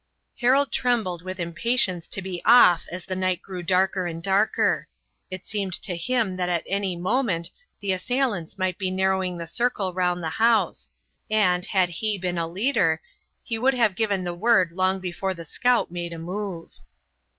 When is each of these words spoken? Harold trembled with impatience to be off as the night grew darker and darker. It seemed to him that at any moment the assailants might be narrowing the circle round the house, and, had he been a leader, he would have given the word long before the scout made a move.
Harold 0.39 0.71
trembled 0.71 1.21
with 1.21 1.39
impatience 1.39 2.07
to 2.07 2.23
be 2.23 2.41
off 2.43 2.87
as 2.91 3.05
the 3.05 3.15
night 3.15 3.39
grew 3.39 3.61
darker 3.61 4.07
and 4.07 4.23
darker. 4.23 4.87
It 5.29 5.45
seemed 5.45 5.73
to 5.83 5.95
him 5.95 6.37
that 6.37 6.49
at 6.49 6.63
any 6.65 6.95
moment 6.95 7.51
the 7.81 7.91
assailants 7.91 8.57
might 8.57 8.79
be 8.79 8.89
narrowing 8.89 9.37
the 9.37 9.45
circle 9.45 9.93
round 9.93 10.23
the 10.23 10.29
house, 10.41 10.89
and, 11.29 11.63
had 11.67 11.89
he 11.89 12.17
been 12.17 12.39
a 12.39 12.47
leader, 12.47 12.99
he 13.43 13.59
would 13.59 13.75
have 13.75 13.93
given 13.93 14.23
the 14.23 14.33
word 14.33 14.71
long 14.71 14.99
before 14.99 15.35
the 15.35 15.45
scout 15.45 15.91
made 15.91 16.13
a 16.13 16.17
move. 16.17 16.79